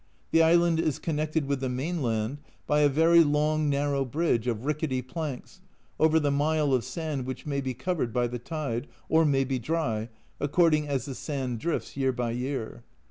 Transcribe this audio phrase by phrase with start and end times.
[0.31, 5.03] The island is connected with the mainland by a very long narrow bridge of rickety
[5.03, 5.61] planks,
[5.99, 9.59] over the mile of sand which may be covered by the tide, or may be
[9.59, 10.09] dry,
[10.39, 12.83] according as the sand drifts year by year.